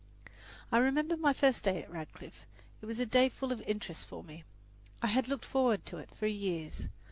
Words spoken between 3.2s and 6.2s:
full of interest for me. I had looked forward to it